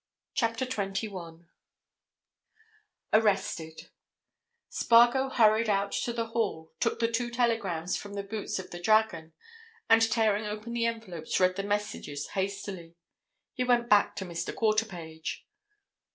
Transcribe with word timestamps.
CHAPTER 0.33 0.65
TWENTY 0.65 1.07
ONE 1.09 1.47
ARRESTED 3.13 3.91
Spargo 4.67 5.29
hurried 5.29 5.69
out 5.69 5.91
to 5.91 6.11
the 6.11 6.25
hall, 6.29 6.71
took 6.79 6.99
the 6.99 7.07
two 7.07 7.29
telegrams 7.29 7.95
from 7.97 8.15
the 8.15 8.23
boots 8.23 8.57
of 8.57 8.71
the 8.71 8.79
"Dragon," 8.79 9.33
and, 9.91 10.01
tearing 10.01 10.47
open 10.47 10.73
the 10.73 10.87
envelopes, 10.87 11.39
read 11.39 11.55
the 11.55 11.61
messages 11.61 12.29
hastily. 12.29 12.95
He 13.53 13.63
went 13.63 13.89
back 13.89 14.15
to 14.15 14.25
Mr. 14.25 14.51
Quarterpage. 14.55 15.45